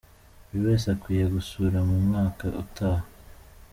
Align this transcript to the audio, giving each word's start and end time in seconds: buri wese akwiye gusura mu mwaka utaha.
buri 0.47 0.61
wese 0.67 0.85
akwiye 0.95 1.25
gusura 1.35 1.77
mu 1.87 1.97
mwaka 2.05 2.45
utaha. 2.63 3.05